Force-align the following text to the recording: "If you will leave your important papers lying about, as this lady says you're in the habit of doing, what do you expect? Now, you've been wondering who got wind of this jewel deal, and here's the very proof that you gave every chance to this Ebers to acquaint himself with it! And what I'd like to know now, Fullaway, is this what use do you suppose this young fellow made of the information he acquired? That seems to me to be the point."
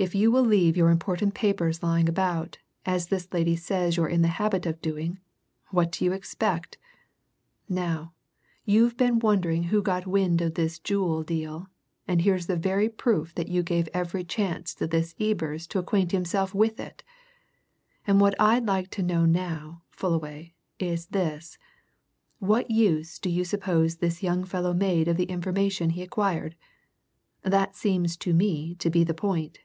"If 0.00 0.14
you 0.14 0.30
will 0.30 0.46
leave 0.46 0.78
your 0.78 0.88
important 0.88 1.34
papers 1.34 1.82
lying 1.82 2.08
about, 2.08 2.56
as 2.86 3.08
this 3.08 3.28
lady 3.34 3.54
says 3.54 3.98
you're 3.98 4.08
in 4.08 4.22
the 4.22 4.28
habit 4.28 4.64
of 4.64 4.80
doing, 4.80 5.18
what 5.72 5.92
do 5.92 6.06
you 6.06 6.12
expect? 6.14 6.78
Now, 7.68 8.14
you've 8.64 8.96
been 8.96 9.18
wondering 9.18 9.64
who 9.64 9.82
got 9.82 10.06
wind 10.06 10.40
of 10.40 10.54
this 10.54 10.78
jewel 10.78 11.22
deal, 11.22 11.68
and 12.08 12.22
here's 12.22 12.46
the 12.46 12.56
very 12.56 12.88
proof 12.88 13.34
that 13.34 13.48
you 13.48 13.62
gave 13.62 13.90
every 13.92 14.24
chance 14.24 14.74
to 14.76 14.86
this 14.86 15.14
Ebers 15.20 15.66
to 15.66 15.78
acquaint 15.78 16.12
himself 16.12 16.54
with 16.54 16.80
it! 16.80 17.04
And 18.06 18.22
what 18.22 18.34
I'd 18.40 18.64
like 18.64 18.88
to 18.92 19.02
know 19.02 19.26
now, 19.26 19.82
Fullaway, 19.90 20.54
is 20.78 21.08
this 21.08 21.58
what 22.38 22.70
use 22.70 23.18
do 23.18 23.28
you 23.28 23.44
suppose 23.44 23.96
this 23.96 24.22
young 24.22 24.44
fellow 24.44 24.72
made 24.72 25.08
of 25.08 25.18
the 25.18 25.24
information 25.28 25.90
he 25.90 26.00
acquired? 26.00 26.56
That 27.42 27.76
seems 27.76 28.16
to 28.16 28.32
me 28.32 28.74
to 28.76 28.88
be 28.88 29.04
the 29.04 29.12
point." 29.12 29.58